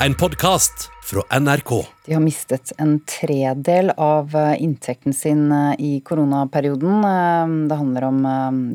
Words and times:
en 0.00 0.14
podkast 0.14 0.90
fra 1.04 1.40
NRK. 1.40 1.70
De 2.06 2.14
har 2.14 2.20
mistet 2.20 2.72
en 2.78 2.98
tredel 3.00 3.90
av 3.96 4.34
eh, 4.36 4.62
inntekten 4.62 5.14
sin 5.16 5.52
eh, 5.52 5.72
i 5.78 6.00
koronaperioden. 6.04 7.04
Eh, 7.04 7.68
det 7.70 7.78
handler 7.80 8.04
om 8.04 8.18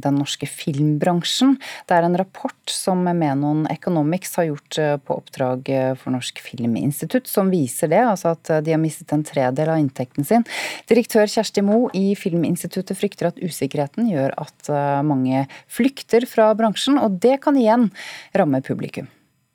den 0.02 0.18
norske 0.18 0.48
filmbransjen. 0.50 1.58
Det 1.86 1.98
er 1.98 2.08
en 2.08 2.18
rapport 2.18 2.74
som 2.74 3.04
Menon 3.06 3.68
Economics 3.70 4.36
har 4.40 4.50
gjort 4.50 4.80
på 5.06 5.20
oppdrag 5.20 5.70
for 6.02 6.16
Norsk 6.16 6.42
Filminstitutt, 6.42 7.30
som 7.30 7.54
viser 7.54 7.92
det, 7.94 8.02
altså 8.02 8.34
at 8.34 8.54
de 8.66 8.74
har 8.74 8.82
mistet 8.82 9.14
en 9.14 9.26
tredel 9.28 9.76
av 9.76 9.82
inntekten 9.84 10.28
sin. 10.28 10.48
Direktør 10.90 11.30
Kjersti 11.30 11.64
Moe 11.66 11.94
i 11.98 12.16
Filminstituttet 12.18 12.98
frykter 12.98 13.30
at 13.30 13.42
usikkerheten 13.44 14.10
gjør 14.10 14.34
at 14.42 14.76
mange 15.06 15.46
flykter 15.70 16.26
fra 16.30 16.52
bransjen, 16.58 16.98
og 17.02 17.20
det 17.22 17.42
kan 17.46 17.60
igjen 17.60 17.92
ramme 18.38 18.64
publikum. 18.66 19.12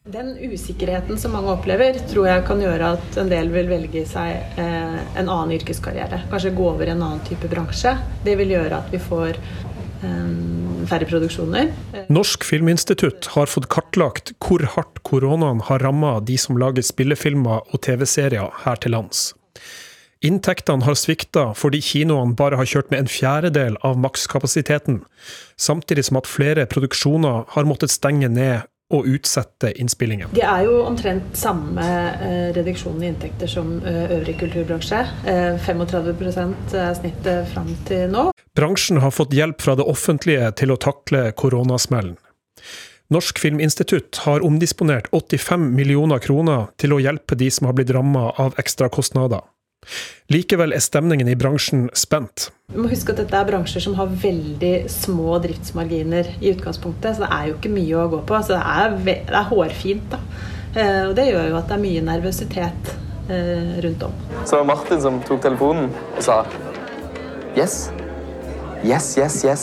Den 0.06 0.36
usikkerheten 0.38 1.18
som 1.18 1.32
mange 1.34 1.50
opplever, 1.50 1.96
tror 2.06 2.28
jeg 2.28 2.42
kan 2.46 2.60
gjøre 2.62 2.92
at 2.94 3.16
en 3.18 3.30
del 3.30 3.48
vil 3.50 3.66
velge 3.66 4.04
seg 4.06 4.58
eh, 4.62 4.98
en 5.18 5.26
annen 5.26 5.56
yrkeskarriere. 5.56 6.20
Kanskje 6.30 6.52
gå 6.54 6.68
over 6.70 6.86
i 6.86 6.92
en 6.92 7.02
annen 7.02 7.24
type 7.26 7.50
bransje. 7.50 7.96
Det 8.22 8.36
vil 8.38 8.52
gjøre 8.54 8.78
at 8.78 8.92
vi 8.94 9.00
får 9.02 9.34
eh, 9.34 10.28
færre 10.86 11.08
produksjoner. 11.10 11.72
Norsk 12.06 12.46
Filminstitutt 12.46 13.32
har 13.34 13.50
fått 13.50 13.66
kartlagt 13.72 14.30
hvor 14.38 14.62
hardt 14.76 15.02
koronaen 15.02 15.64
har 15.66 15.82
ramma 15.82 16.20
de 16.22 16.38
som 16.38 16.54
lager 16.62 16.86
spillefilmer 16.86 17.66
og 17.66 17.82
TV-serier 17.88 18.54
her 18.62 18.78
til 18.78 18.94
lands. 18.94 19.32
Inntektene 20.22 20.86
har 20.86 20.94
svikta 20.94 21.48
fordi 21.58 21.82
kinoene 21.82 22.38
bare 22.38 22.62
har 22.62 22.70
kjørt 22.70 22.94
med 22.94 23.02
en 23.02 23.10
fjerdedel 23.10 23.74
av 23.82 23.98
makskapasiteten, 24.06 25.02
samtidig 25.58 26.06
som 26.06 26.22
at 26.22 26.30
flere 26.30 26.70
produksjoner 26.70 27.42
har 27.58 27.66
måttet 27.66 27.90
stenge 27.90 28.30
ned 28.30 28.70
å 28.94 29.00
utsette 29.06 29.72
innspillingen. 29.80 30.30
Det 30.36 30.44
er 30.46 30.66
jo 30.68 30.78
omtrent 30.86 31.34
samme 31.38 31.86
eh, 32.22 32.50
reduksjon 32.54 33.00
i 33.02 33.08
inntekter 33.10 33.50
som 33.50 33.76
eh, 33.82 34.04
øvrig 34.18 34.36
kulturbransje. 34.38 35.00
35 35.66 36.12
eh, 36.12 36.76
er 36.84 36.94
snittet 37.00 37.50
fram 37.50 37.72
til 37.88 38.06
nå. 38.14 38.28
Bransjen 38.56 39.02
har 39.02 39.14
fått 39.14 39.34
hjelp 39.36 39.64
fra 39.64 39.74
det 39.78 39.86
offentlige 39.90 40.52
til 40.62 40.74
å 40.74 40.78
takle 40.80 41.28
koronasmellen. 41.36 42.14
Norsk 43.12 43.38
Filminstitutt 43.38 44.22
har 44.24 44.42
omdisponert 44.42 45.06
85 45.14 45.68
millioner 45.76 46.22
kroner 46.22 46.70
til 46.80 46.94
å 46.96 47.02
hjelpe 47.02 47.38
de 47.38 47.50
som 47.54 47.68
har 47.68 47.76
blitt 47.78 47.92
ramma 47.94 48.32
av 48.42 48.56
ekstrakostnader. 48.58 49.44
Likevel 50.32 50.74
er 50.74 50.82
stemningen 50.82 51.28
i 51.30 51.36
bransjen 51.38 51.86
spent. 51.94 52.48
Vi 52.72 52.82
må 52.82 52.90
huske 52.90 53.14
at 53.14 53.20
dette 53.22 53.38
er 53.38 53.46
bransjer 53.46 53.84
som 53.84 53.94
har 53.98 54.10
veldig 54.10 54.74
små 54.90 55.36
driftsmarginer 55.44 56.32
i 56.40 56.50
utgangspunktet. 56.50 57.14
Så 57.14 57.22
det 57.22 57.30
er 57.30 57.50
jo 57.50 57.58
ikke 57.60 57.74
mye 57.76 58.02
å 58.02 58.08
gå 58.10 58.22
på. 58.26 58.40
Så 58.42 58.56
det 58.56 58.62
er, 58.62 58.96
det 59.06 59.16
er 59.30 59.50
hårfint. 59.52 60.08
da. 60.10 60.18
Eh, 60.76 61.02
og 61.08 61.14
det 61.16 61.28
gjør 61.30 61.52
jo 61.52 61.58
at 61.60 61.70
det 61.70 61.76
er 61.78 61.84
mye 61.84 62.02
nervøsitet 62.10 62.90
eh, 63.30 63.76
rundt 63.86 64.02
om. 64.08 64.18
Så 64.42 64.56
det 64.56 64.62
var 64.64 64.70
Martin 64.74 65.04
som 65.06 65.22
tok 65.28 65.44
telefonen 65.46 65.92
og 66.16 66.22
sa 66.26 66.42
Yes. 67.56 67.86
Yes, 68.84 69.14
yes, 69.16 69.38
yes. 69.46 69.62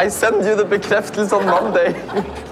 I 0.00 0.08
send 0.10 0.46
you 0.46 0.56
the 0.56 0.64
bekreftelse 0.64 1.36
on 1.36 1.44
Monday. 1.44 1.94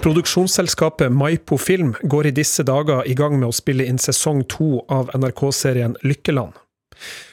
Produksjonsselskapet 0.01 1.11
Maipo 1.11 1.57
Film 1.57 1.95
går 2.01 2.27
i 2.27 2.31
disse 2.31 2.63
dager 2.63 3.07
i 3.09 3.15
gang 3.17 3.39
med 3.39 3.47
å 3.49 3.55
spille 3.55 3.87
inn 3.89 3.97
sesong 3.97 4.43
to 4.53 4.83
av 4.85 5.09
NRK-serien 5.17 5.95
Lykkeland. 6.05 6.53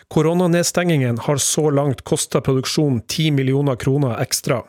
Koronanedstengingen 0.09 1.19
har 1.27 1.37
så 1.37 1.67
langt 1.71 2.01
kosta 2.09 2.41
produksjonen 2.41 3.03
10 3.03 3.37
millioner 3.37 3.77
kroner 3.77 4.17
ekstra. 4.23 4.63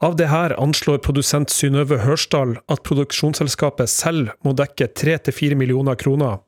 Av 0.00 0.16
det 0.16 0.30
her 0.32 0.56
anslår 0.56 1.02
produsent 1.04 1.52
Synnøve 1.52 2.00
Hørsdal 2.06 2.56
at 2.72 2.84
produksjonsselskapet 2.88 3.92
selv 3.92 4.32
må 4.40 4.56
dekke 4.56 4.88
3-4 4.88 5.58
millioner 5.58 6.00
kroner, 6.00 6.40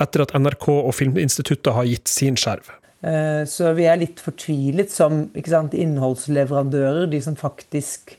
etter 0.00 0.24
at 0.24 0.32
NRK 0.32 0.70
og 0.78 0.94
Filminstituttet 0.96 1.76
har 1.76 1.92
gitt 1.92 2.08
sin 2.08 2.40
skjerv. 2.40 2.72
Eh, 3.06 3.42
så 3.46 3.72
vi 3.76 3.86
er 3.86 4.00
litt 4.00 4.22
fortvilet 4.22 4.90
som 4.90 5.26
sant, 5.46 5.74
innholdsleverandører, 5.74 7.06
de 7.12 7.20
som 7.22 7.36
faktisk 7.38 8.16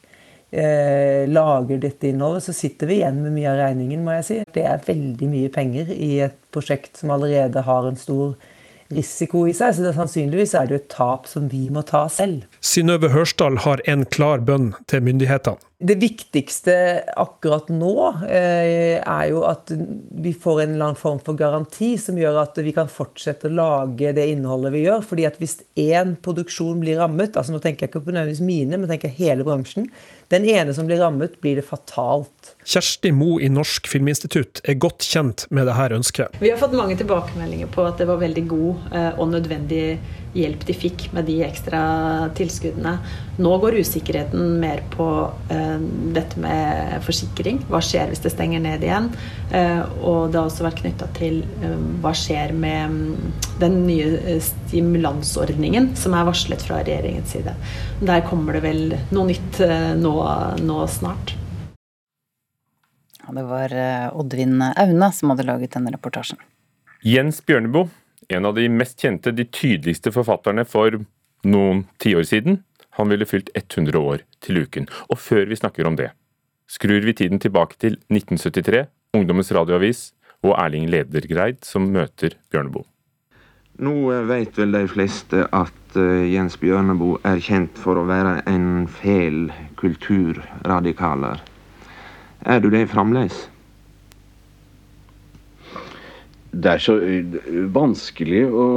eh, 0.52 1.28
lager 1.28 1.82
dette 1.84 2.12
innholdet. 2.12 2.48
Så 2.48 2.56
sitter 2.56 2.92
vi 2.92 3.02
igjen 3.02 3.20
med 3.26 3.36
mye 3.36 3.52
av 3.52 3.60
regningen, 3.66 4.06
må 4.06 4.16
jeg 4.20 4.28
si. 4.30 4.44
Det 4.56 4.68
er 4.68 4.86
veldig 4.88 5.32
mye 5.32 5.52
penger 5.54 5.92
i 5.96 6.14
et 6.30 6.38
prosjekt 6.56 7.02
som 7.02 7.12
allerede 7.16 7.66
har 7.68 7.90
en 7.90 8.00
stor 8.00 8.38
risiko 8.94 9.44
i 9.48 9.54
seg, 9.56 9.74
så 9.76 9.84
det, 9.84 9.94
sannsynligvis 9.98 10.54
er 10.56 10.68
det 10.68 10.76
jo 10.76 10.80
et 10.80 10.92
tap 10.94 11.28
som 11.28 11.50
vi 11.52 11.66
må 11.74 11.84
ta 11.88 12.06
selv. 12.12 12.46
Synnøve 12.64 13.10
Hørsdal 13.12 13.60
har 13.66 13.84
en 13.90 14.06
klar 14.08 14.44
bønn 14.48 14.72
til 14.88 15.04
myndighetene. 15.04 15.60
Det 15.80 15.94
viktigste 16.02 16.74
akkurat 17.22 17.68
nå 17.70 17.92
eh, 18.26 18.98
er 18.98 19.26
jo 19.30 19.44
at 19.46 19.70
vi 19.70 20.32
får 20.34 20.64
en 20.64 20.72
eller 20.74 20.88
annen 20.88 20.98
form 20.98 21.20
for 21.22 21.38
garanti 21.38 21.92
som 22.02 22.18
gjør 22.18 22.40
at 22.42 22.58
vi 22.66 22.74
kan 22.74 22.90
fortsette 22.90 23.46
å 23.46 23.54
lage 23.54 24.10
det 24.18 24.26
innholdet 24.32 24.74
vi 24.74 24.82
gjør. 24.88 25.06
fordi 25.06 25.28
at 25.30 25.38
hvis 25.38 25.60
én 25.78 26.16
produksjon 26.26 26.82
blir 26.82 26.98
rammet, 26.98 27.38
altså 27.38 27.54
nå 27.54 27.62
tenker 27.62 27.86
jeg 27.86 27.92
ikke 27.92 28.02
på 28.08 28.10
nødvendigvis 28.10 28.42
mine, 28.48 28.74
men 28.74 28.90
tenker 28.90 29.14
hele 29.20 29.46
bransjen, 29.46 29.86
den 30.34 30.50
ene 30.50 30.74
som 30.74 30.90
blir 30.90 30.98
rammet, 30.98 31.38
blir 31.46 31.62
det 31.62 31.68
fatalt. 31.70 32.56
Kjersti 32.66 33.14
Mo 33.14 33.38
i 33.38 33.48
Norsk 33.54 33.86
Filminstitutt 33.88 34.64
er 34.66 34.82
godt 34.82 35.06
kjent 35.06 35.46
med 35.54 35.70
dette 35.70 35.94
ønsket. 36.02 36.42
Vi 36.42 36.50
har 36.50 36.58
fått 36.58 36.74
mange 36.74 36.98
tilbakemeldinger 36.98 37.70
på 37.70 37.86
at 37.86 38.02
det 38.02 38.10
var 38.10 38.18
veldig 38.26 38.48
god 38.50 38.90
eh, 38.98 39.12
og 39.14 39.30
nødvendig 39.38 39.86
hjelp 40.36 40.66
de 40.68 40.76
fikk 40.76 41.08
med 41.16 41.28
de 41.30 41.38
ekstra 41.46 41.80
tilskuddene. 42.38 42.98
Nå 43.42 43.54
går 43.62 43.80
usikkerheten 43.82 44.58
mer 44.62 44.82
på 44.94 45.08
uh, 45.30 45.80
dette 46.16 46.40
med 46.42 46.98
forsikring. 47.06 47.62
Hva 47.72 47.82
skjer 47.86 48.12
hvis 48.12 48.24
det 48.24 48.34
stenger 48.34 48.64
ned 48.64 48.86
igjen? 48.86 49.10
Uh, 49.52 49.84
og 50.02 50.32
det 50.32 50.40
har 50.40 50.50
også 50.50 50.66
vært 50.68 50.82
knytta 50.82 51.10
til 51.18 51.42
uh, 51.64 51.78
hva 52.04 52.14
skjer 52.18 52.54
med 52.58 52.94
um, 52.94 53.34
den 53.62 53.80
nye 53.88 54.40
stimulansordningen 54.44 55.94
som 56.00 56.18
er 56.18 56.28
varslet 56.28 56.66
fra 56.66 56.82
regjeringens 56.82 57.36
side. 57.38 57.54
Der 58.02 58.26
kommer 58.28 58.58
det 58.58 58.66
vel 58.66 58.98
noe 59.14 59.30
nytt 59.30 59.62
nå, 59.98 60.14
nå 60.62 60.82
snart. 60.92 61.34
det 63.28 63.46
var 63.48 63.74
Oddvin 64.16 64.62
Aune 64.62 65.10
som 65.14 65.34
hadde 65.34 65.48
laget 65.48 65.74
denne 65.74 65.94
reportasjen. 65.94 66.40
Jens 67.06 67.42
Bjørneboe 67.46 67.90
en 68.28 68.46
av 68.46 68.56
de 68.56 68.68
mest 68.70 69.00
kjente, 69.00 69.32
de 69.32 69.46
tydeligste 69.46 70.12
forfatterne 70.12 70.66
for 70.68 71.00
noen 71.48 71.86
tiår 72.04 72.28
siden. 72.28 72.62
Han 72.98 73.12
ville 73.14 73.28
fylt 73.30 73.50
100 73.56 74.00
år 74.00 74.24
til 74.44 74.64
uken. 74.66 74.88
Og 75.12 75.20
før 75.22 75.48
vi 75.48 75.60
snakker 75.60 75.88
om 75.88 75.98
det, 76.00 76.12
skrur 76.68 77.06
vi 77.06 77.16
tiden 77.16 77.40
tilbake 77.40 77.78
til 77.80 78.00
1973, 78.10 78.86
Ungdommens 79.16 79.52
radioavis 79.56 80.12
og 80.44 80.58
Erling 80.60 80.90
Ledergreid 80.92 81.64
som 81.66 81.88
møter 81.94 82.36
Bjørneboe. 82.52 82.86
Nå 83.78 83.94
vet 84.26 84.58
vel 84.58 84.74
de 84.74 84.88
fleste 84.90 85.44
at 85.54 85.98
uh, 85.98 86.26
Jens 86.26 86.58
Bjørneboe 86.58 87.22
er 87.30 87.42
kjent 87.46 87.78
for 87.78 88.00
å 88.02 88.08
være 88.10 88.40
en 88.50 88.88
fæl 88.90 89.52
kulturradikaler. 89.78 91.44
Er 92.42 92.64
du 92.64 92.72
det 92.74 92.88
fremdeles? 92.90 93.46
Det 96.58 96.72
er 96.72 96.82
så 96.82 96.96
vanskelig 97.74 98.46
å, 98.50 98.68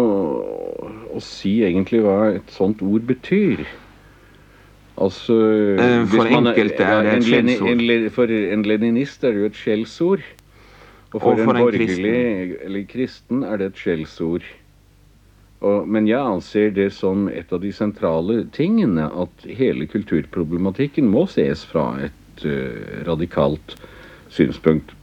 å, 1.15 1.21
si 1.25 1.61
egentlig 1.65 2.03
hva 2.05 2.35
et 2.35 2.53
sånt 2.53 2.83
ord 2.85 3.07
betyr. 3.09 3.63
Altså 5.01 5.37
eh, 5.81 6.03
For 6.13 6.29
enkelte 6.29 6.85
er 6.85 7.07
det 7.07 7.15
et 7.15 7.29
skjellsord. 7.31 8.05
For 8.17 8.35
en 8.37 8.67
leninist 8.69 9.25
er 9.25 9.37
det 9.37 9.45
jo 9.45 9.51
et 9.51 9.61
skjellsord. 9.63 10.27
Og 11.11 11.17
for, 11.17 11.33
og 11.33 11.41
for 11.41 11.43
en, 11.43 11.57
en 11.57 11.65
borgerlig 11.65 12.59
eller 12.67 12.85
kristen 12.91 13.45
er 13.47 13.63
det 13.63 13.73
et 13.73 13.81
skjellsord. 13.81 14.45
men 15.87 16.07
jeg 16.09 16.21
anser 16.21 16.71
det 16.71 16.93
som 16.97 17.27
et 17.29 17.51
av 17.53 17.61
de 17.61 17.73
sentrale 17.73 18.45
tingene 18.57 19.09
at 19.11 19.43
hele 19.45 19.89
kulturproblematikken 19.91 21.09
må 21.11 21.27
ses 21.29 21.67
fra 21.69 21.99
et 22.07 22.45
uh, 22.47 23.03
radikalt 23.09 23.75
synspunkt 24.33 24.95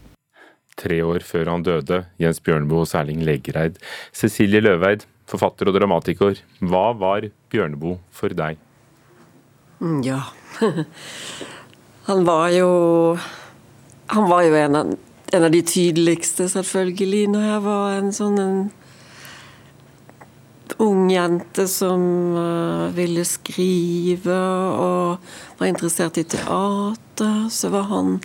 tre 0.77 1.01
år 1.05 1.25
før 1.25 1.51
han 1.51 1.65
døde, 1.65 2.03
Jens 2.21 2.39
Bjørneboe 2.43 2.85
og 2.85 2.95
Erling 2.99 3.23
Leggereid. 3.25 3.79
Cecilie 4.15 4.61
Løveid, 4.61 5.07
forfatter 5.27 5.69
og 5.69 5.77
dramatiker. 5.77 6.39
Hva 6.61 6.91
var 6.97 7.27
Bjørneboe 7.51 7.99
for 8.13 8.33
deg? 8.37 8.61
Mm, 9.77 9.99
ja 10.01 10.23
Han 12.07 12.23
var 12.25 12.47
jo 12.49 12.69
Han 14.09 14.25
var 14.25 14.41
jo 14.47 14.55
en 14.57 14.77
av, 14.79 14.95
en 15.37 15.43
av 15.45 15.53
de 15.53 15.61
tydeligste, 15.61 16.47
selvfølgelig, 16.49 17.27
når 17.29 17.47
jeg 17.51 17.63
var 17.67 17.97
en 17.99 18.13
sånn 18.15 18.41
en 18.41 18.59
ung 20.83 21.07
jente 21.09 21.65
som 21.69 22.01
uh, 22.37 22.89
ville 22.95 23.23
skrive 23.25 24.35
og 24.37 25.29
var 25.59 25.69
interessert 25.69 26.19
i 26.21 26.25
teater. 26.27 27.47
Så 27.51 27.71
var 27.73 27.87
han 27.91 28.19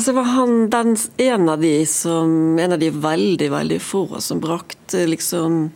så 0.00 0.12
var 0.12 0.22
han 0.22 0.70
den, 0.70 0.96
en 1.16 1.48
av 1.48 1.62
de 1.62 1.86
som 1.88 2.58
En 2.60 2.72
av 2.72 2.78
de 2.78 2.90
veldig, 2.90 3.46
veldig 3.50 3.78
få 3.80 4.20
som 4.20 4.40
brakte 4.40 5.06
liksom 5.08 5.70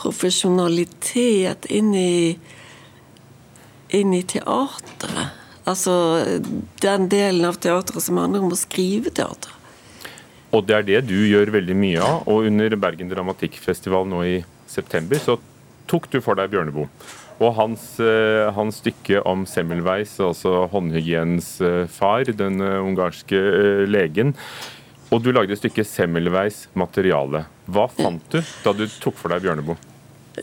profesjonalitet 0.00 1.66
inn 1.68 1.94
i 1.94 2.38
inn 3.90 4.14
i 4.14 4.22
teatret. 4.22 5.36
Altså 5.68 5.92
den 6.80 7.08
delen 7.10 7.44
av 7.44 7.58
teatret 7.60 8.02
som 8.02 8.20
handler 8.22 8.46
om 8.46 8.54
å 8.54 8.58
skrive 8.58 9.12
teater. 9.12 9.52
Og 10.50 10.66
det 10.66 10.76
er 10.76 10.86
det 10.86 11.00
du 11.10 11.18
gjør 11.28 11.52
veldig 11.54 11.76
mye 11.78 12.02
av. 12.02 12.22
Og 12.30 12.48
under 12.48 12.74
Bergen 12.80 13.10
Dramatikkfestival 13.10 14.08
nå 14.10 14.22
i 14.26 14.36
september 14.70 15.20
så 15.22 15.36
tok 15.90 16.08
du 16.10 16.20
for 16.24 16.38
deg 16.38 16.50
Bjørneboe. 16.54 16.88
Og 17.40 17.54
hans, 17.56 17.84
eh, 18.04 18.50
hans, 18.52 18.82
stykke 18.82 19.22
om 19.24 19.46
Semmelweis, 19.48 20.18
altså 20.20 20.66
håndhygienens 20.72 21.54
eh, 21.64 21.86
far, 21.88 22.28
den 22.36 22.60
eh, 22.60 22.76
ungarske 22.84 23.40
legen. 23.88 24.34
Og 25.10 25.24
du 25.24 25.30
lagde 25.32 25.56
stykket 25.56 25.88
Semmelweis 25.88 26.66
materiale. 26.76 27.46
Hva 27.64 27.88
fant 27.88 28.22
du 28.30 28.42
da 28.64 28.74
du 28.76 28.84
tok 29.00 29.16
for 29.16 29.32
deg 29.32 29.46
Bjørneboe? 29.46 29.78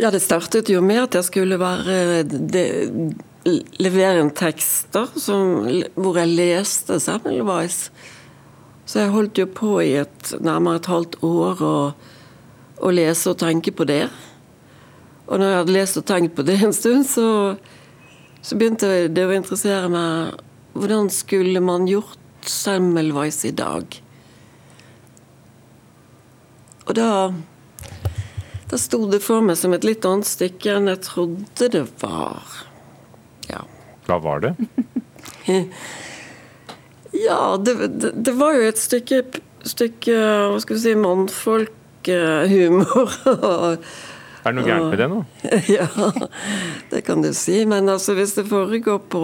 Ja, 0.02 0.10
Det 0.12 0.24
startet 0.26 0.70
jo 0.74 0.82
med 0.82 1.04
at 1.06 1.20
jeg 1.20 1.30
skulle 1.30 1.60
være 1.62 2.24
det, 2.26 2.66
levere 3.80 4.20
en 4.20 4.34
tekst 4.36 4.98
som, 5.22 5.70
hvor 5.96 6.18
jeg 6.18 6.34
leste 6.34 6.98
Semmelweis. 7.04 7.92
Så 8.90 9.04
jeg 9.04 9.14
holdt 9.14 9.38
jo 9.38 9.46
på 9.52 9.78
i 9.84 9.94
et, 10.02 10.34
nærmere 10.42 10.82
et 10.82 10.90
halvt 10.90 11.20
år 11.28 11.62
å 11.62 12.92
lese 12.94 13.32
og 13.32 13.40
tenke 13.42 13.74
på 13.76 13.86
det. 13.88 14.08
Og 15.28 15.40
når 15.40 15.52
jeg 15.52 15.62
hadde 15.62 15.76
lest 15.76 16.00
og 16.00 16.08
tenkt 16.08 16.38
på 16.38 16.46
det 16.48 16.58
en 16.64 16.76
stund, 16.76 17.04
så, 17.08 17.28
så 18.42 18.60
begynte 18.60 19.08
det 19.12 19.28
å 19.28 19.36
interessere 19.36 19.92
meg 19.92 20.44
hvordan 20.78 21.12
skulle 21.12 21.64
man 21.64 21.88
gjort 21.90 22.24
Semmelweis 22.48 23.42
i 23.48 23.52
dag? 23.52 23.96
Og 26.88 26.94
da 26.96 27.10
da 28.68 28.76
sto 28.80 29.06
det 29.08 29.22
for 29.24 29.42
meg 29.44 29.58
som 29.60 29.74
et 29.76 29.84
litt 29.88 30.06
annet 30.08 30.28
stykke 30.28 30.76
enn 30.76 30.88
jeg 30.92 31.00
trodde 31.06 31.68
det 31.72 31.86
var. 32.02 32.44
Ja. 33.48 33.62
Hva 34.08 34.18
var 34.24 34.40
det? 34.44 34.54
ja, 37.28 37.58
det, 37.64 37.74
det, 37.88 38.12
det, 38.12 38.34
var 38.36 38.54
jo 38.58 38.62
et 38.68 38.80
stykke, 38.82 39.24
stykke 39.64 40.16
hva 40.52 40.60
skal 40.64 40.76
vi 40.76 40.82
si, 40.84 40.96
mannfolkhumor. 41.00 43.08
Er 44.48 44.54
det 44.54 44.62
noe 44.62 44.68
gærent 44.68 44.94
med 44.94 45.02
det 45.02 45.08
nå? 45.12 45.20
ja, 45.78 45.88
det 46.92 47.02
kan 47.04 47.22
du 47.22 47.34
si. 47.36 47.60
Men 47.68 47.90
altså, 47.92 48.16
hvis 48.16 48.38
det 48.38 48.46
foregår 48.48 49.02
på 49.12 49.22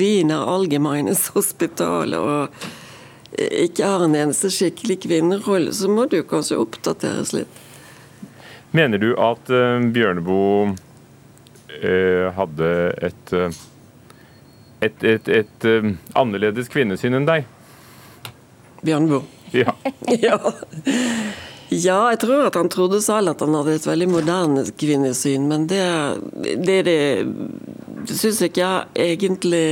Wiener 0.00 0.50
Allgemeines 0.50 1.28
hospital 1.36 2.16
og 2.18 2.58
ikke 3.38 3.86
har 3.86 4.02
en 4.02 4.16
eneste 4.18 4.50
skikkelig 4.50 4.98
kvinnerolle, 5.04 5.70
så 5.76 5.90
må 5.92 6.08
du 6.10 6.18
kanskje 6.26 6.58
oppdateres 6.58 7.34
litt. 7.36 7.64
Mener 8.74 8.98
du 8.98 9.12
at 9.14 9.52
uh, 9.52 9.78
Bjørneboe 9.94 10.74
uh, 10.74 12.26
hadde 12.34 12.72
et, 13.08 13.32
uh, 13.32 13.62
et, 14.82 15.06
et, 15.14 15.30
et 15.38 15.68
annerledes 16.18 16.68
kvinnesyn 16.72 17.14
enn 17.20 17.30
deg? 17.30 17.46
Bjørneboe? 18.82 19.22
Ja. 19.54 19.72
ja. 20.26 20.38
Ja, 21.68 22.10
jeg 22.14 22.20
tror 22.22 22.46
at 22.48 22.56
han 22.56 22.70
trodde 22.72 23.00
selv 23.04 23.34
at 23.34 23.42
han 23.44 23.56
hadde 23.58 23.74
et 23.76 23.86
veldig 23.86 24.08
moderne 24.08 24.64
kvinnesyn, 24.80 25.48
men 25.50 25.66
det, 25.68 25.84
det, 26.64 26.78
det, 26.86 27.00
det 28.08 28.16
syns 28.16 28.40
ikke 28.46 28.62
jeg 28.64 29.16
egentlig 29.18 29.64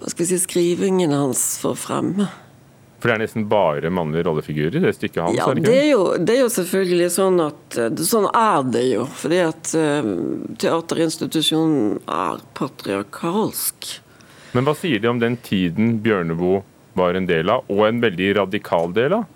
Hva 0.00 0.08
skal 0.08 0.24
vi 0.24 0.28
si 0.30 0.38
skrivingen 0.40 1.12
hans 1.12 1.42
får 1.60 1.76
frem. 1.76 2.14
For 3.00 3.08
det 3.08 3.14
er 3.14 3.22
nesten 3.22 3.46
bare 3.48 3.90
mannlige 3.92 4.26
rollefigurer 4.28 4.76
i 4.76 4.84
det 4.84 4.92
stykket 4.96 5.22
hans? 5.24 5.36
Ja, 5.36 5.48
det 5.56 5.72
er, 5.72 5.88
jo, 5.92 6.02
det 6.20 6.34
er 6.36 6.42
jo 6.42 6.50
selvfølgelig 6.52 7.08
sånn 7.14 7.40
at 7.44 7.78
Sånn 8.04 8.28
er 8.28 8.64
det 8.68 8.84
jo. 8.90 9.06
Fordi 9.22 9.40
at 9.44 9.72
uh, 9.76 10.10
teaterinstitusjonen 10.60 12.00
er 12.04 12.40
patriarkalsk. 12.56 13.90
Men 14.56 14.66
hva 14.66 14.74
sier 14.76 15.00
de 15.00 15.08
om 15.08 15.20
den 15.20 15.36
tiden 15.44 15.98
Bjørneboe 16.04 16.60
var 16.98 17.16
en 17.16 17.28
del 17.28 17.52
av, 17.52 17.68
og 17.72 17.84
en 17.86 18.00
veldig 18.02 18.32
radikal 18.40 18.92
del 18.96 19.20
av? 19.20 19.28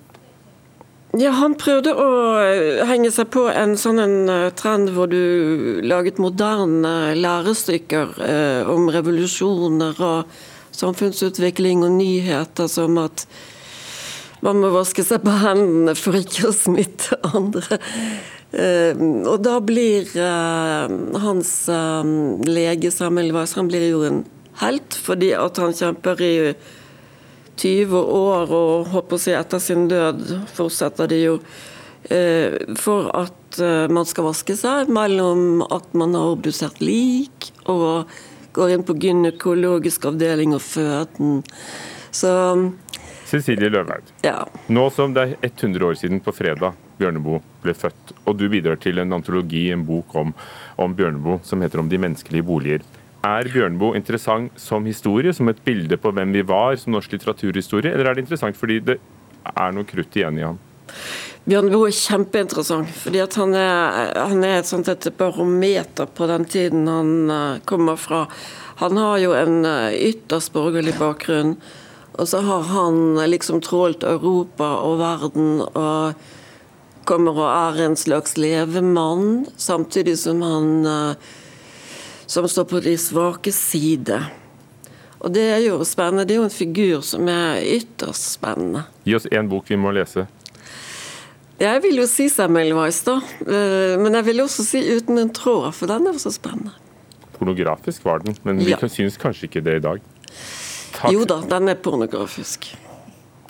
Ja, 1.14 1.30
Han 1.38 1.54
prøvde 1.54 1.92
å 1.94 2.08
eh, 2.42 2.80
henge 2.88 3.12
seg 3.14 3.28
på 3.34 3.44
en 3.46 3.76
sånn 3.78 4.00
en 4.02 4.30
eh, 4.32 4.48
trend 4.58 4.90
hvor 4.96 5.06
du 5.12 5.80
laget 5.86 6.18
moderne 6.18 7.14
lærestykker 7.14 8.16
eh, 8.24 8.70
om 8.70 8.88
revolusjoner 8.90 10.00
og 10.02 10.32
samfunnsutvikling 10.74 11.84
og 11.86 11.94
nyheter, 12.00 12.66
som 12.66 12.98
at 12.98 13.28
man 14.42 14.58
må 14.58 14.72
vaske 14.74 15.04
seg 15.06 15.22
på 15.22 15.36
hendene 15.44 15.94
for 15.94 16.18
ikke 16.18 16.50
å 16.50 16.56
smitte 16.56 17.20
andre. 17.38 17.78
Eh, 18.50 18.98
og 19.30 19.38
da 19.46 19.60
blir 19.62 20.10
eh, 20.18 20.96
hans 21.22 21.56
eh, 21.70 22.14
lege 22.48 22.90
Samuel 22.94 23.30
Weiss 23.36 23.54
han 23.58 23.70
blir 23.70 23.86
jo 23.92 24.02
en 24.08 24.24
helt, 24.64 24.98
fordi 24.98 25.30
at 25.38 25.62
han 25.62 25.78
kjemper 25.78 26.26
i 26.26 26.34
20 27.56 27.96
år, 28.18 28.52
og 28.52 28.92
håper 28.92 29.16
å 29.16 29.22
si 29.22 29.34
etter 29.36 29.62
sin 29.62 29.88
død 29.90 30.22
fortsetter 30.54 31.10
de 31.10 31.20
jo 31.22 31.34
eh, 32.10 32.56
for 32.80 33.10
at 33.16 33.58
eh, 33.62 33.86
man 33.92 34.08
skal 34.08 34.28
vaske 34.28 34.56
seg 34.58 34.92
mellom 34.92 35.64
at 35.68 35.92
man 35.96 36.16
har 36.18 36.36
obdusert 36.36 36.80
lik 36.84 37.50
og 37.64 38.10
går 38.54 38.76
inn 38.76 38.86
på 38.86 38.96
gynekologisk 39.02 40.06
avdeling 40.10 40.54
og 40.54 40.62
føden. 40.62 41.42
Så 42.14 42.30
Cecilie 43.24 43.70
Løvhaug, 43.72 44.10
ja. 44.22 44.44
nå 44.70 44.84
som 44.94 45.14
det 45.16 45.24
er 45.24 45.48
100 45.48 45.86
år 45.88 45.96
siden 45.98 46.20
på 46.22 46.34
fredag 46.36 46.76
Bjørneboe 47.00 47.40
ble 47.64 47.74
født, 47.74 48.12
og 48.28 48.36
du 48.38 48.44
bidrar 48.52 48.78
til 48.78 49.00
en 49.02 49.16
antologi, 49.16 49.64
en 49.74 49.82
bok 49.86 50.14
om, 50.20 50.34
om 50.78 50.94
Bjørneboe 50.94 51.40
som 51.42 51.62
heter 51.64 51.80
'Om 51.80 51.88
de 51.88 51.98
menneskelige 51.98 52.46
boliger'. 52.46 52.84
Er 53.24 53.48
Bjørneboe 53.48 53.96
interessant 53.96 54.52
som 54.60 54.84
historie, 54.84 55.32
som 55.32 55.48
et 55.48 55.60
bilde 55.64 55.96
på 55.96 56.10
hvem 56.12 56.34
vi 56.34 56.42
var, 56.44 56.74
som 56.76 56.92
norsk 56.92 57.14
litteraturhistorie, 57.14 57.94
eller 57.94 58.10
er 58.10 58.16
det 58.16 58.26
interessant 58.26 58.58
fordi 58.58 58.82
det 58.84 58.98
er 59.48 59.72
noe 59.72 59.88
krutt 59.88 60.18
igjen 60.18 60.40
i 60.40 60.44
ham? 60.44 60.58
Bjørneboe 61.44 61.88
er 61.88 61.96
kjempeinteressant, 61.96 62.90
fordi 62.96 63.22
han 63.24 63.54
er, 63.56 64.12
han, 64.16 64.44
er, 64.44 64.60
et 64.60 64.90
et 64.92 65.08
barometer 65.16 66.08
på 66.08 66.28
den 66.28 66.44
tiden 66.48 66.88
han 66.88 67.30
uh, 67.30 67.62
kommer 67.68 67.96
fra. 68.00 68.26
Han 68.80 69.00
har 69.00 69.18
jo 69.22 69.32
en 69.36 69.64
uh, 69.64 69.92
ytterst 69.92 70.52
borgerlig 70.52 70.96
bakgrunn, 71.00 71.56
og 72.16 72.28
så 72.28 72.40
har 72.44 72.68
han 72.72 73.20
liksom 73.28 73.62
trålt 73.64 74.04
Europa 74.04 74.68
og 74.84 74.98
verden 75.00 75.62
og 75.64 76.20
kommer 77.04 77.36
og 77.36 77.48
er 77.48 77.80
en 77.84 77.96
slags 77.96 78.38
levemann, 78.40 79.46
samtidig 79.60 80.16
som 80.20 80.40
han 80.44 80.86
som 82.26 82.48
står 82.48 82.64
på 82.70 82.80
de 82.84 82.96
svake 83.00 83.52
side. 83.52 84.20
Og 85.24 85.32
Det 85.32 85.44
er 85.54 85.62
jo 85.64 85.80
spennende. 85.88 86.26
Det 86.28 86.36
er 86.36 86.42
jo 86.42 86.48
en 86.48 86.52
figur 86.52 87.00
som 87.00 87.28
er 87.32 87.62
ytterst 87.64 88.34
spennende. 88.36 88.84
Gi 89.08 89.16
oss 89.16 89.28
én 89.32 89.48
bok 89.48 89.70
vi 89.70 89.78
må 89.80 89.92
lese. 89.94 90.26
Jeg 91.60 91.82
vil 91.84 92.00
jo 92.02 92.06
si 92.10 92.26
Semmelweis, 92.28 92.98
da. 93.06 93.20
Eh, 93.40 93.94
men 94.00 94.18
jeg 94.18 94.26
vil 94.26 94.42
også 94.44 94.64
si 94.66 94.82
Uten 94.96 95.20
en 95.22 95.30
tråd, 95.32 95.70
for 95.76 95.88
den 95.88 96.10
er 96.10 96.18
så 96.20 96.32
spennende. 96.34 96.74
Pornografisk 97.38 98.04
var 98.04 98.20
den, 98.24 98.36
men 98.44 98.60
vi 98.60 98.74
ja. 98.74 98.78
synes 98.88 99.16
kanskje 99.20 99.48
ikke 99.48 99.62
det 99.64 99.78
i 99.80 99.84
dag. 99.86 100.02
Takk. 100.94 101.12
Jo 101.14 101.24
da, 101.28 101.40
den 101.54 101.72
er 101.72 101.80
pornografisk. 101.80 102.68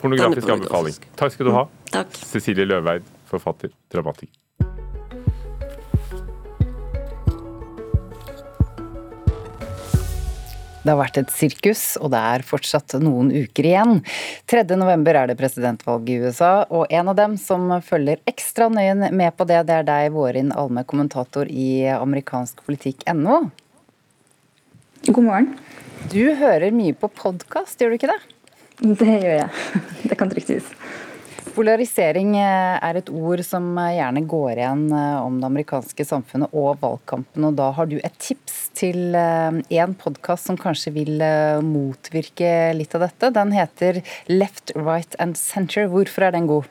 Pornografisk, 0.00 0.46
er 0.46 0.52
pornografisk. 0.52 0.52
anbefaling. 0.52 1.18
Takk 1.20 1.34
skal 1.34 1.48
du 1.48 1.52
ha. 1.56 1.66
Mm, 1.66 1.90
takk. 1.90 2.22
Cecilie 2.30 2.68
Løveid, 2.68 3.12
forfatter, 3.28 3.72
dramatiker. 3.92 4.43
Det 10.84 10.92
har 10.92 10.98
vært 11.00 11.16
et 11.16 11.30
sirkus, 11.32 11.82
og 11.96 12.10
det 12.12 12.18
er 12.20 12.42
fortsatt 12.44 12.92
noen 13.00 13.30
uker 13.32 13.64
igjen. 13.64 14.02
3.11 14.52 15.06
er 15.16 15.30
det 15.30 15.36
presidentvalg 15.38 16.10
i 16.12 16.18
USA, 16.20 16.66
og 16.68 16.92
en 16.92 17.08
av 17.08 17.16
dem 17.16 17.38
som 17.40 17.72
følger 17.80 18.20
ekstra 18.28 18.68
nøye 18.68 19.08
med 19.08 19.32
på 19.32 19.46
det, 19.48 19.62
det 19.64 19.78
er 19.78 19.88
deg, 19.88 20.10
Vårin 20.12 20.52
Alme, 20.52 20.84
kommentator 20.84 21.48
i 21.48 21.86
amerikansk 21.88 22.60
politikk.no. 22.68 23.38
God 25.08 25.24
morgen. 25.24 25.48
Du 26.12 26.20
hører 26.36 26.68
mye 26.76 26.92
på 26.92 27.08
podkast, 27.16 27.80
gjør 27.80 27.94
du 27.94 27.98
ikke 28.02 28.12
det? 28.12 28.20
Det 28.84 29.08
gjør 29.08 29.38
jeg. 29.38 29.80
Det 30.10 30.20
kan 30.20 30.28
trygt 30.32 30.52
sies. 30.52 30.68
Polarisering 31.54 32.34
eh, 32.40 32.76
er 32.82 32.98
et 32.98 33.10
ord 33.14 33.40
som 33.46 33.72
eh, 33.78 33.94
gjerne 33.98 34.24
går 34.28 34.58
igjen 34.58 34.84
eh, 34.90 35.18
om 35.22 35.36
det 35.38 35.48
amerikanske 35.48 36.06
samfunnet 36.08 36.52
og 36.56 36.80
valgkampen. 36.82 37.46
og 37.46 37.56
Da 37.56 37.70
har 37.76 37.88
du 37.88 37.96
et 38.00 38.16
tips 38.18 38.63
til 38.76 39.14
en 39.14 39.96
podkast 39.98 40.50
som 40.50 40.58
kanskje 40.60 40.94
vil 40.94 41.24
motvirke 41.64 42.72
litt 42.76 42.94
av 42.96 43.06
dette. 43.06 43.32
Den 43.34 43.54
heter 43.54 44.02
Left, 44.30 44.74
Right 44.76 45.16
and 45.22 45.38
Center. 45.40 45.88
Hvorfor 45.90 46.28
er 46.28 46.36
den 46.36 46.50
god? 46.50 46.70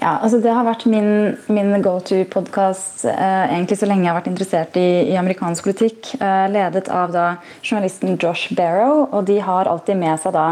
Ja, 0.00 0.16
altså 0.18 0.40
Det 0.42 0.50
har 0.50 0.64
vært 0.66 0.86
min, 0.88 1.36
min 1.52 1.82
go 1.84 1.92
to-podkast 2.02 3.04
eh, 3.10 3.52
egentlig 3.52 3.76
så 3.78 3.86
lenge 3.86 4.06
jeg 4.06 4.10
har 4.10 4.16
vært 4.16 4.30
interessert 4.30 4.78
i, 4.80 4.86
i 5.12 5.18
amerikansk 5.20 5.68
politikk. 5.68 6.14
Eh, 6.16 6.46
ledet 6.50 6.88
av 6.90 7.12
da 7.14 7.26
journalisten 7.60 8.16
Josh 8.16 8.54
Barrow. 8.56 9.04
og 9.12 9.28
De 9.28 9.38
har 9.44 9.70
alltid 9.70 10.00
med 10.00 10.18
seg, 10.22 10.34
da, 10.34 10.46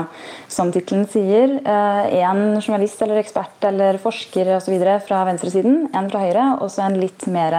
som 0.53 0.71
tittelen 0.75 1.09
sier, 1.11 1.57
én 1.65 2.45
eh, 2.45 2.61
journalist 2.61 3.03
eller 3.03 3.23
ekspert 3.23 3.67
eller 3.71 3.99
forsker 4.03 4.53
videre 4.69 5.01
fra 5.07 5.25
venstresiden, 5.29 5.89
en 5.97 6.13
fra 6.13 6.23
høyre, 6.27 6.47
og 6.61 6.71
så 6.71 6.87
en 6.87 7.01
litt 7.01 7.27
mer 7.33 7.59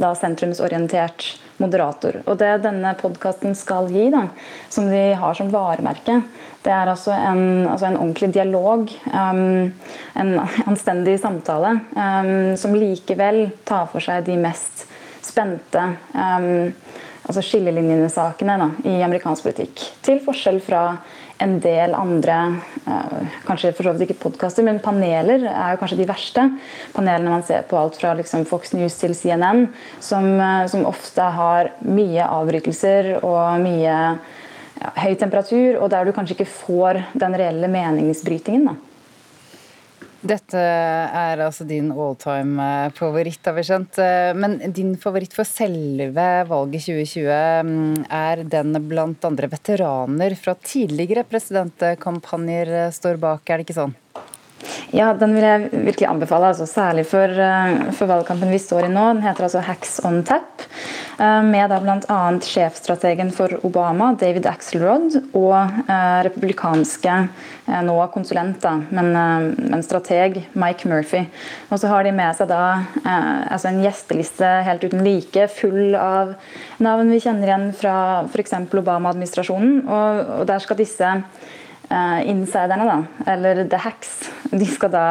da, 0.00 0.14
sentrumsorientert 0.18 1.28
moderator. 1.60 2.20
Og 2.26 2.38
det 2.40 2.62
denne 2.64 2.92
podkasten 2.98 3.56
skal 3.58 3.90
gi, 3.92 4.08
da, 4.12 4.26
som 4.72 4.88
de 4.90 5.02
har 5.20 5.36
som 5.38 5.50
varemerke, 5.52 6.20
det 6.64 6.72
er 6.74 6.90
altså 6.92 7.14
en, 7.16 7.66
altså 7.70 7.88
en 7.88 7.98
ordentlig 8.00 8.32
dialog, 8.36 8.90
um, 9.14 9.70
en 10.20 10.32
anstendig 10.66 11.16
samtale, 11.22 11.78
um, 11.96 12.56
som 12.60 12.76
likevel 12.76 13.46
tar 13.68 13.88
for 13.92 14.04
seg 14.04 14.26
de 14.28 14.36
mest 14.40 14.84
spente 15.24 15.84
um, 16.12 16.72
altså 17.30 17.44
skillelinjesakene 17.46 18.56
da, 18.60 18.68
i 18.88 19.00
amerikansk 19.06 19.46
politikk. 19.46 19.84
Til 20.04 20.20
forskjell 20.24 20.60
fra 20.64 20.84
en 21.40 21.56
del 21.62 21.94
andre 21.96 22.36
uh, 22.84 23.36
kanskje 23.46 23.72
for 23.76 23.86
så 23.86 23.94
vidt 23.94 24.10
ikke 24.10 24.20
podkaster, 24.26 24.66
men 24.66 24.82
paneler 24.82 25.46
er 25.48 25.72
jo 25.72 25.80
kanskje 25.80 26.00
de 26.02 26.08
verste. 26.10 26.44
Panelene 26.92 27.32
man 27.32 27.46
ser 27.46 27.64
på 27.70 27.78
alt 27.80 27.96
fra 28.00 28.12
liksom, 28.18 28.44
Fox 28.50 28.74
News 28.76 28.98
til 29.00 29.14
CNN, 29.16 29.68
som, 30.04 30.28
uh, 30.36 30.66
som 30.70 30.84
ofte 30.90 31.30
har 31.38 31.72
mye 31.86 32.26
avbrytelser 32.26 33.14
og 33.22 33.62
mye 33.64 33.96
ja, 33.96 34.92
høy 35.00 35.16
temperatur, 35.20 35.80
og 35.80 35.90
der 35.92 36.06
du 36.08 36.14
kanskje 36.16 36.38
ikke 36.38 36.52
får 36.52 37.04
den 37.20 37.40
reelle 37.40 37.72
meningsbrytingen. 37.72 38.72
da. 38.72 38.89
Dette 40.20 40.60
er 40.60 41.40
altså 41.40 41.64
din 41.64 41.86
alltime-favoritt, 41.94 43.40
har 43.46 43.54
vi 43.56 43.62
skjønt. 43.64 44.00
Eh, 44.04 44.32
men 44.36 44.58
din 44.76 44.92
favoritt 45.00 45.32
for 45.32 45.48
selve 45.48 46.26
valget 46.50 46.84
2020 46.84 47.30
mm, 47.64 48.02
er 48.12 48.42
den 48.52 48.76
blant 48.90 49.24
andre 49.24 49.48
veteraner 49.48 50.36
fra 50.36 50.58
tidligere 50.60 51.24
presidentkampanjer 51.24 52.74
eh, 52.82 52.92
står 52.92 53.16
bak, 53.22 53.48
er 53.48 53.60
det 53.62 53.68
ikke 53.68 53.78
sånn? 53.78 53.96
Ja, 54.92 55.14
den 55.16 55.32
vil 55.32 55.46
jeg 55.46 55.70
virkelig 55.86 56.10
anbefale, 56.10 56.50
altså, 56.52 56.66
særlig 56.68 57.06
for, 57.08 57.32
for, 57.96 58.10
valgkampen 58.10 58.52
vi 58.52 58.60
står 58.60 58.90
i 58.90 58.92
nå. 58.92 59.06
Den 59.14 59.24
heter 59.24 59.46
altså 59.46 59.62
Hacks 59.64 60.02
on 60.04 60.20
Tap, 60.26 60.66
med 61.20 61.68
da 61.68 61.76
bl.a. 61.82 62.18
sjefstrategen 62.40 63.28
for 63.36 63.52
Obama, 63.66 64.14
David 64.16 64.46
Axelrod, 64.48 65.18
og 65.36 65.52
uh, 65.84 66.20
republikanske, 66.24 67.16
nå 67.84 67.96
konsulent, 68.14 68.64
men, 68.90 69.12
men, 69.12 69.84
strateg, 69.84 70.40
Mike 70.58 70.88
Murphy. 70.88 71.26
Og 71.68 71.82
så 71.82 71.90
har 71.92 72.08
de 72.08 72.14
med 72.16 72.34
seg 72.38 72.48
da 72.50 72.62
altså 73.04 73.70
en 73.70 73.82
gjesteliste 73.84 74.48
helt 74.66 74.82
uten 74.88 75.04
like, 75.06 75.46
full 75.54 75.94
av 75.94 76.34
navn 76.82 77.12
vi 77.12 77.20
kjenner 77.22 77.52
igjen 77.52 77.70
fra 77.76 77.94
f.eks. 78.26 78.56
Obama-administrasjonen, 78.72 79.82
og, 79.86 80.20
og 80.40 80.48
der 80.50 80.64
skal 80.64 80.80
disse 80.80 81.14
uh, 81.90 82.28
insiderne, 82.28 82.86
da, 82.86 83.32
eller 83.32 83.64
the 83.68 83.78
hacks, 83.80 84.30
de 84.50 84.66
skal 84.66 84.92
da 84.94 85.06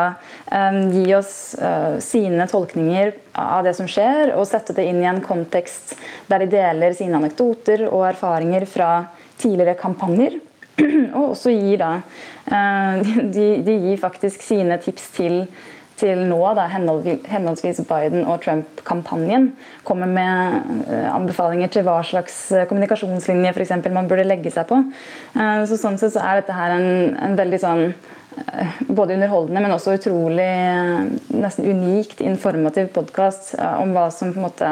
um, 0.51 0.81
gi 0.93 1.15
oss 1.15 1.55
uh, 1.61 1.99
sine 2.03 2.47
tolkninger 2.49 3.13
av 3.39 3.63
det 3.67 3.75
som 3.77 3.89
skjer, 3.89 4.33
og 4.35 4.47
sette 4.49 4.75
det 4.77 4.87
inn 4.89 5.01
i 5.03 5.09
en 5.09 5.21
kontekst 5.25 5.95
der 6.31 6.43
de 6.43 6.51
deler 6.55 6.95
sine 6.97 7.19
anekdoter 7.19 7.87
og 7.89 8.07
erfaringer 8.11 8.67
fra 8.69 8.91
tidligere 9.39 9.77
kampanjer. 9.79 10.39
og 11.17 11.33
også 11.33 11.51
gir 11.51 11.81
da 11.81 11.91
uh, 11.99 13.11
de, 13.35 13.49
de, 13.65 13.79
gir 13.89 13.99
faktisk 14.01 14.45
sine 14.45 14.79
tips 14.83 15.11
til 15.17 15.43
til 15.99 16.21
nå, 16.29 16.39
da, 16.57 16.67
henholdsvis 16.71 17.81
Biden 17.87 18.23
og 18.25 18.43
Trump-kampanjen, 18.43 19.49
kommer 19.87 20.09
med 20.09 20.85
eh, 20.87 21.09
anbefalinger 21.11 21.71
til 21.73 21.85
hva 21.87 21.99
slags 22.07 22.37
eh, 22.55 22.65
kommunikasjonslinje 22.69 23.53
for 23.55 23.65
eksempel, 23.65 23.95
man 23.95 24.07
burde 24.09 24.27
legge 24.27 24.53
seg 24.53 24.69
på. 24.69 24.79
Eh, 25.35 25.65
så 25.69 25.79
Sånn 25.79 25.99
sett 25.99 26.15
så 26.15 26.23
er 26.23 26.41
dette 26.41 26.55
her 26.55 26.77
en, 26.77 26.89
en 27.19 27.37
veldig 27.39 27.61
sånn 27.63 27.85
både 28.87 29.17
underholdende, 29.17 29.61
men 29.65 29.73
også 29.73 29.97
utrolig 29.97 30.49
nesten 31.33 31.65
unikt 31.67 32.21
informativ 32.23 32.91
podkast 32.95 33.51
om 33.57 33.91
hva 33.95 34.05
som 34.15 34.31
på 34.31 34.39
en 34.39 34.45
måte 34.45 34.69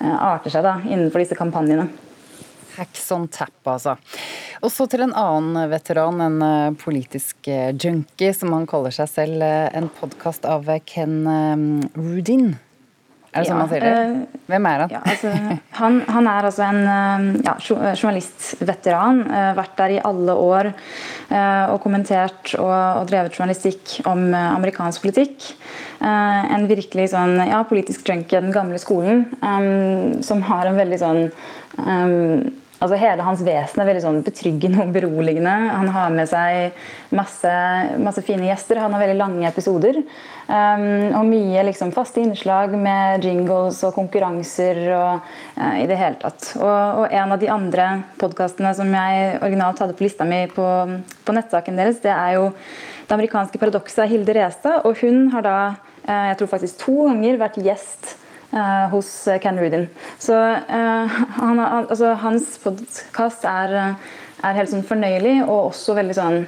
arter 0.00 0.50
seg 0.50 0.64
da, 0.66 0.78
innenfor 0.88 1.22
disse 1.22 1.38
kampanjene. 1.38 1.86
Hacks 2.78 3.04
on 3.14 3.28
tap, 3.30 3.52
altså. 3.68 3.98
Og 4.60 4.68
så 4.68 4.84
til 4.92 5.06
en 5.06 5.14
annen 5.16 5.70
veteran, 5.72 6.20
en 6.20 6.42
eh, 6.44 6.72
politisk 6.80 7.48
eh, 7.48 7.70
junkie, 7.72 8.32
som 8.36 8.52
han 8.52 8.66
kaller 8.68 8.92
seg 8.92 9.08
selv. 9.08 9.44
Eh, 9.44 9.68
en 9.76 9.88
podkast 10.00 10.44
av 10.44 10.68
Ken 10.88 11.22
Rudin. 11.96 12.52
Er 13.30 13.44
det 13.44 13.46
sånn 13.46 13.56
ja, 13.56 13.62
man 13.62 13.70
sier 13.70 13.84
det? 13.86 14.38
Hvem 14.50 14.66
er 14.66 14.82
han? 14.82 14.92
Ja, 14.92 15.00
altså, 15.06 15.32
han, 15.78 15.98
han, 16.10 16.28
er 16.28 16.48
altså 16.48 16.64
en 16.66 16.80
ja, 17.46 17.54
journalistveteran. 17.62 19.20
Vært 19.54 19.76
der 19.78 19.94
i 19.94 20.00
alle 20.02 20.34
år 20.34 20.72
og 21.70 21.76
kommentert 21.84 22.56
og, 22.58 22.72
og 22.74 23.06
drevet 23.06 23.38
journalistikk 23.38 24.00
om 24.10 24.34
amerikansk 24.34 25.06
politikk. 25.06 25.46
En 26.02 26.66
virkelig 26.66 27.12
sånn, 27.14 27.38
ja, 27.46 27.62
politisk 27.70 28.10
junkie 28.10 28.40
av 28.40 28.48
den 28.48 28.56
gamle 28.56 28.82
skolen, 28.82 29.28
som 30.26 30.42
har 30.50 30.66
en 30.66 30.82
veldig 30.82 30.98
sånn 30.98 31.22
um, 31.86 32.50
Altså 32.80 32.96
Hele 32.96 33.24
hans 33.26 33.42
vesen 33.44 33.82
er 33.82 33.88
veldig 33.90 34.02
sånn 34.06 34.18
betryggende 34.24 34.86
og 34.86 34.92
beroligende. 34.94 35.52
Han 35.74 35.90
har 35.92 36.12
med 36.14 36.28
seg 36.30 36.78
masse, 37.12 37.50
masse 38.00 38.22
fine 38.24 38.46
gjester. 38.48 38.80
Han 38.80 38.94
har 38.96 39.02
veldig 39.02 39.18
lange 39.18 39.48
episoder. 39.50 39.98
Um, 40.48 41.12
og 41.18 41.26
mye 41.28 41.64
liksom 41.68 41.92
faste 41.92 42.22
innslag 42.22 42.72
med 42.72 43.26
jingles 43.26 43.82
og 43.84 43.92
konkurranser 43.98 44.80
og 44.96 45.26
uh, 45.58 45.76
i 45.76 45.84
det 45.90 45.98
hele 46.00 46.16
tatt. 46.22 46.54
Og, 46.56 47.02
og 47.02 47.04
en 47.20 47.36
av 47.36 47.42
de 47.42 47.50
andre 47.52 47.90
podkastene 48.22 48.72
som 48.78 48.88
jeg 48.96 49.36
originalt 49.42 49.84
hadde 49.84 49.98
på 49.98 50.06
lista 50.06 50.24
mi 50.24 50.46
på, 50.50 50.64
på 51.26 51.36
nettsaken 51.36 51.76
deres, 51.78 52.00
det 52.04 52.14
er 52.16 52.38
jo 52.38 52.48
Det 53.10 53.16
amerikanske 53.16 53.58
paradokset 53.58 54.04
av 54.04 54.10
Hilde 54.12 54.34
Restad. 54.36 54.84
Og 54.86 55.00
hun 55.02 55.32
har 55.34 55.44
da, 55.44 55.54
uh, 56.06 56.26
jeg 56.30 56.40
tror 56.40 56.52
faktisk 56.56 56.80
to 56.86 56.96
ganger, 57.10 57.40
vært 57.44 57.60
gjest 57.60 58.14
uh, 58.14 58.19
hos 58.90 59.08
Ken 59.42 59.58
Rudin. 59.60 59.86
Så 60.18 60.34
uh, 60.34 61.20
han, 61.40 61.60
altså, 61.60 62.14
hans 62.18 62.56
podkast 62.62 63.44
er, 63.46 63.76
er, 64.42 64.56
helt 64.56 64.72
sånn 64.72 64.86
fornøyelig 64.86 65.36
og 65.44 65.70
også 65.70 65.98
veldig 66.00 66.18
sånn 66.18 66.42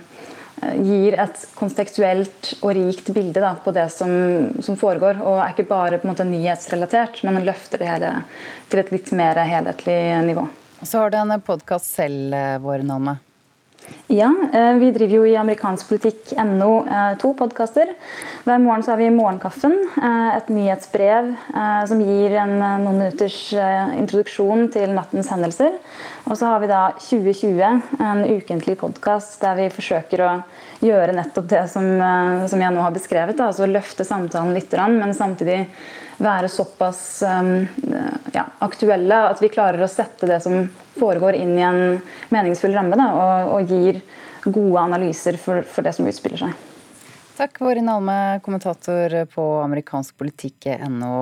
Gir 0.62 1.16
et 1.18 1.40
kontekstuelt 1.58 2.52
og 2.60 2.76
rikt 2.78 3.08
bilde 3.10 3.40
da, 3.42 3.48
på 3.58 3.72
det 3.74 3.88
som, 3.90 4.12
som, 4.62 4.76
foregår. 4.78 5.18
Og 5.26 5.40
er 5.42 5.56
ikke 5.56 5.66
bare 5.66 5.98
på 5.98 6.06
en 6.06 6.12
måte 6.12 6.26
nyhetsrelatert, 6.28 7.18
men 7.26 7.42
løfter 7.42 7.82
det 7.82 7.88
hele 7.90 8.12
til 8.70 8.84
et 8.84 8.94
litt 8.94 9.10
mer 9.18 9.42
helhetlig 9.42 9.98
nivå. 10.28 10.46
Så 10.86 11.02
har 11.02 11.10
du 11.10 11.18
en 11.18 11.34
podkast 11.42 11.90
selv, 11.98 12.38
Vår 12.62 12.86
Nalme. 12.86 13.18
Ja, 14.06 14.34
eh, 14.52 14.74
vi 14.74 14.90
driver 14.90 15.14
jo 15.14 15.26
i 15.26 15.36
amerikanskpolitikk.no 15.38 16.70
eh, 16.82 17.12
to 17.22 17.30
podkaster. 17.38 17.92
Hver 18.42 18.58
morgen 18.58 18.82
så 18.82 18.92
har 18.92 18.98
vi 18.98 19.10
Morgenkaffen, 19.14 19.76
eh, 19.94 20.36
et 20.36 20.50
nyhetsbrev 20.50 21.30
som 21.86 22.02
gir 22.02 22.34
en 22.42 22.56
noen 22.58 22.98
minutters 22.98 23.38
introduksjon 23.54 24.66
til 24.74 24.92
nattens 24.96 25.30
hendelser. 25.30 25.78
Og 26.26 26.36
så 26.38 26.50
har 26.50 26.60
vi 26.62 26.70
da 26.70 26.82
2020, 26.98 27.80
en 28.02 28.24
ukentlig 28.26 28.76
podkast 28.82 29.38
der 29.42 29.56
vi 29.60 29.70
forsøker 29.72 30.24
å 30.26 30.30
gjøre 30.82 31.16
nettopp 31.16 31.48
det 31.50 31.64
som, 31.70 31.86
som 32.50 32.62
jeg 32.62 32.74
nå 32.74 32.82
har 32.82 32.94
beskrevet. 32.94 33.38
Da, 33.38 33.50
altså 33.52 33.70
løfte 33.70 34.06
samtalen 34.06 34.54
litt, 34.56 34.74
men 34.74 35.14
samtidig 35.14 35.60
være 36.22 36.48
såpass 36.52 37.22
ja, 37.22 38.44
aktuelle 38.64 39.18
at 39.28 39.42
vi 39.42 39.50
klarer 39.52 39.82
å 39.84 39.90
sette 39.90 40.28
det 40.30 40.40
som 40.44 40.66
foregår 40.98 41.38
inn 41.38 41.54
i 41.58 41.64
en 41.66 41.80
meningsfull 42.32 42.74
ramme 42.76 42.98
da, 42.98 43.08
og, 43.12 43.54
og, 43.56 43.72
gir 43.72 44.02
gode 44.44 44.82
analyser 44.82 45.38
for, 45.40 45.62
for 45.66 45.86
det 45.86 45.94
som 45.96 46.08
utspiller 46.08 46.46
seg. 46.46 46.68
Takk, 47.36 47.56
Vårin 47.64 47.88
Alme, 47.88 48.40
kommentator 48.44 49.14
på 49.32 49.44
amerikanskpolitikk.no. 49.62 51.14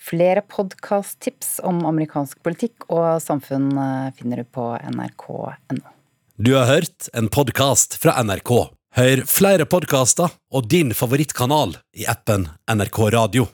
Flere 0.00 0.42
podkast-tips 0.42 1.58
om 1.68 1.82
amerikansk 1.86 2.40
politikk 2.42 2.88
og 2.88 3.20
samfunn 3.22 3.68
eh, 3.76 4.08
finner 4.16 4.42
du 4.42 4.48
på 4.48 4.70
nrk.no. 4.88 5.84
Du 6.38 6.54
har 6.54 6.70
hørt 6.70 7.10
en 7.12 7.28
podkast 7.28 7.98
fra 8.02 8.16
NRK. 8.24 8.54
Hør 8.98 9.22
flere 9.28 9.68
podkaster 9.68 10.32
og 10.54 10.66
din 10.70 10.94
favorittkanal 10.96 11.76
i 11.98 12.08
appen 12.08 12.48
NRK 12.72 13.04
Radio. 13.18 13.50